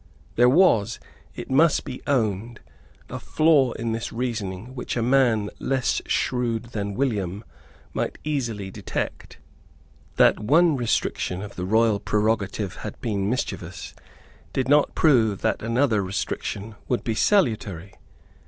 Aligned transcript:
There 0.35 0.49
was, 0.49 0.99
it 1.35 1.51
must 1.51 1.85
be 1.85 2.01
owned, 2.07 2.59
a 3.07 3.19
flaw 3.19 3.73
in 3.73 3.91
this 3.91 4.11
reasoning 4.11 4.73
which 4.73 4.97
a 4.97 5.03
man 5.03 5.51
less 5.59 6.01
shrewd 6.07 6.71
than 6.71 6.95
William 6.95 7.43
might 7.93 8.17
easily 8.23 8.71
detect. 8.71 9.37
That 10.15 10.39
one 10.39 10.75
restriction 10.75 11.43
of 11.43 11.55
the 11.55 11.65
royal 11.65 11.99
prerogative 11.99 12.77
had 12.77 12.99
been 12.99 13.29
mischievous 13.29 13.93
did 14.53 14.67
not 14.67 14.95
prove 14.95 15.41
that 15.41 15.61
another 15.61 16.01
restriction 16.01 16.73
would 16.87 17.03
be 17.03 17.13
salutary. 17.13 17.93